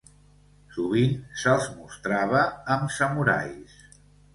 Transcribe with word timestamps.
Sovint 0.77 1.13
se'ls 1.43 1.69
mostrava 1.75 2.45
amb 2.79 2.99
samurais. 3.01 3.83